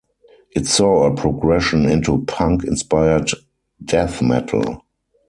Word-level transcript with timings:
It 0.55 0.65
saw 0.65 1.03
a 1.03 1.13
progression 1.15 1.85
into 1.87 2.23
punk-inspired 2.25 3.29
death 3.85 4.19
metal. 4.19 4.83